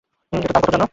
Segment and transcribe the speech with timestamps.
[0.33, 0.85] এটার দাম কত জানো?